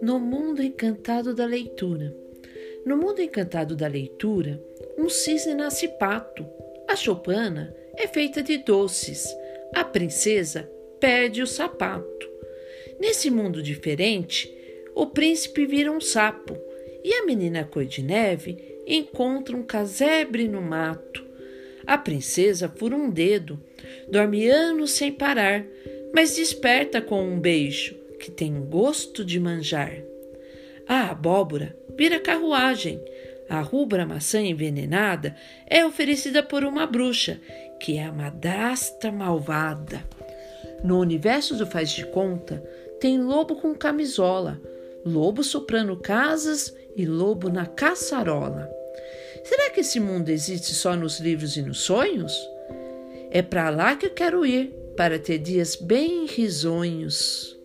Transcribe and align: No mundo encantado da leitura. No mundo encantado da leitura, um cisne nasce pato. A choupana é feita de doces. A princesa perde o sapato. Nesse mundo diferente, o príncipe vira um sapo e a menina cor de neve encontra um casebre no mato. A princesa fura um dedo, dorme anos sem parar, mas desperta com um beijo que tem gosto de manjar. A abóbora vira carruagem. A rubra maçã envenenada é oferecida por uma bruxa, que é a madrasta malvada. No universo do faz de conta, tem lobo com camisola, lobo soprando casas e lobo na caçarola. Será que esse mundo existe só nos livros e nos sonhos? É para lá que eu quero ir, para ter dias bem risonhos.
No 0.00 0.18
mundo 0.18 0.62
encantado 0.62 1.34
da 1.34 1.46
leitura. 1.46 2.14
No 2.84 2.96
mundo 2.96 3.20
encantado 3.20 3.74
da 3.74 3.86
leitura, 3.86 4.60
um 4.98 5.08
cisne 5.08 5.54
nasce 5.54 5.88
pato. 5.88 6.46
A 6.88 6.96
choupana 6.96 7.74
é 7.96 8.06
feita 8.06 8.42
de 8.42 8.58
doces. 8.58 9.26
A 9.74 9.84
princesa 9.84 10.70
perde 11.00 11.42
o 11.42 11.46
sapato. 11.46 12.30
Nesse 13.00 13.30
mundo 13.30 13.62
diferente, 13.62 14.52
o 14.94 15.06
príncipe 15.06 15.66
vira 15.66 15.90
um 15.90 16.00
sapo 16.00 16.56
e 17.04 17.12
a 17.14 17.26
menina 17.26 17.64
cor 17.64 17.84
de 17.84 18.02
neve 18.02 18.82
encontra 18.86 19.56
um 19.56 19.62
casebre 19.62 20.46
no 20.46 20.60
mato. 20.60 21.21
A 21.86 21.98
princesa 21.98 22.68
fura 22.68 22.96
um 22.96 23.10
dedo, 23.10 23.60
dorme 24.10 24.48
anos 24.48 24.92
sem 24.92 25.12
parar, 25.12 25.64
mas 26.14 26.36
desperta 26.36 27.00
com 27.00 27.22
um 27.22 27.40
beijo 27.40 27.94
que 28.18 28.30
tem 28.30 28.60
gosto 28.66 29.24
de 29.24 29.40
manjar. 29.40 29.96
A 30.86 31.10
abóbora 31.10 31.76
vira 31.96 32.20
carruagem. 32.20 33.02
A 33.48 33.60
rubra 33.60 34.06
maçã 34.06 34.40
envenenada 34.40 35.34
é 35.66 35.84
oferecida 35.84 36.42
por 36.42 36.64
uma 36.64 36.86
bruxa, 36.86 37.40
que 37.80 37.98
é 37.98 38.04
a 38.04 38.12
madrasta 38.12 39.10
malvada. 39.10 40.02
No 40.84 40.98
universo 41.00 41.56
do 41.56 41.66
faz 41.66 41.90
de 41.90 42.06
conta, 42.06 42.62
tem 43.00 43.20
lobo 43.20 43.56
com 43.56 43.74
camisola, 43.74 44.60
lobo 45.04 45.42
soprando 45.42 45.96
casas 45.96 46.74
e 46.96 47.04
lobo 47.04 47.48
na 47.48 47.66
caçarola. 47.66 48.70
Será 49.44 49.70
que 49.70 49.80
esse 49.80 49.98
mundo 49.98 50.28
existe 50.28 50.74
só 50.74 50.96
nos 50.96 51.18
livros 51.18 51.56
e 51.56 51.62
nos 51.62 51.80
sonhos? 51.80 52.32
É 53.30 53.42
para 53.42 53.70
lá 53.70 53.96
que 53.96 54.06
eu 54.06 54.10
quero 54.10 54.44
ir, 54.46 54.72
para 54.96 55.18
ter 55.18 55.38
dias 55.38 55.74
bem 55.74 56.26
risonhos. 56.26 57.58